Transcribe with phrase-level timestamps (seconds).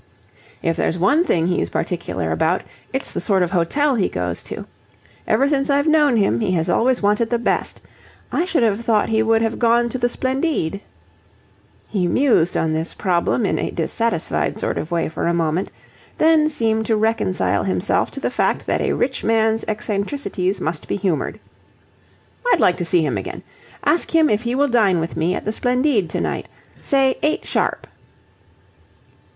[0.63, 4.65] "If there's one thing he's particular about, it's the sort of hotel he goes to.
[5.27, 7.81] Ever since I've known him he has always wanted the best.
[8.31, 10.81] I should have thought he would have gone to the Splendide."
[11.87, 15.71] He mused on this problem in a dissatisfied sort of way for a moment,
[16.17, 20.95] then seemed to reconcile himself to the fact that a rich man's eccentricities must be
[20.95, 21.39] humoured.
[22.51, 23.43] "I'd like to see him again.
[23.85, 26.47] Ask him if he will dine with me at the Splendide to night.
[26.81, 27.85] Say eight sharp."